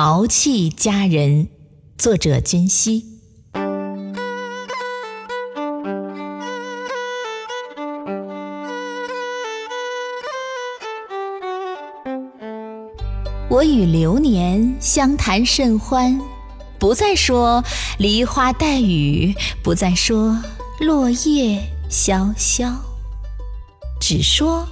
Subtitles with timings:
[0.00, 1.48] 淘气佳人，
[1.98, 3.04] 作者君熙。
[13.50, 16.20] 我与流年相谈甚欢，
[16.78, 17.64] 不再说
[17.98, 20.40] 梨花带雨，不再说
[20.78, 22.72] 落叶萧萧，
[24.00, 24.64] 只说。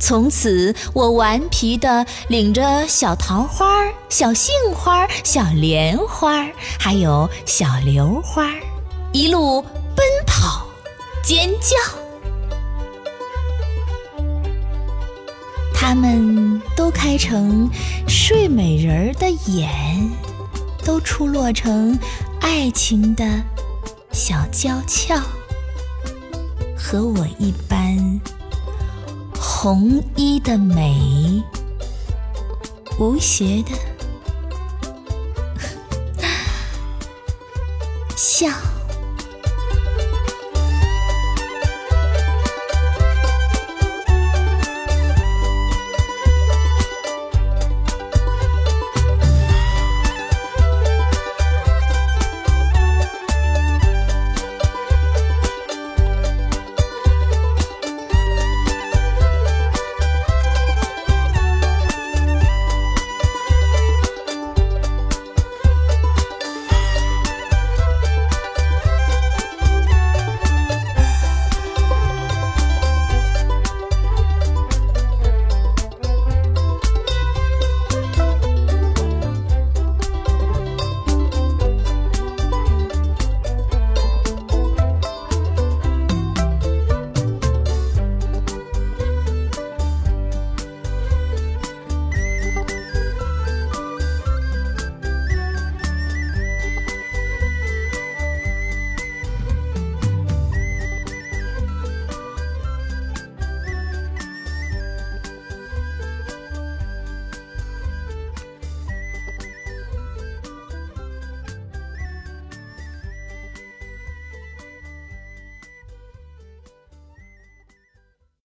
[0.00, 6.46] 从此，我顽皮地领着小桃花、小杏花、小莲花，
[6.78, 8.48] 还有小榴花，
[9.12, 9.60] 一路
[9.94, 10.66] 奔跑、
[11.22, 11.76] 尖叫。
[15.74, 17.68] 它们都开成
[18.06, 19.68] 睡美人儿的眼，
[20.84, 21.98] 都出落成
[22.40, 23.24] 爱情的
[24.12, 25.20] 小娇俏，
[26.76, 28.20] 和我一般。
[29.60, 31.42] 红衣的美，
[33.00, 33.72] 无邪的
[38.16, 38.48] 笑。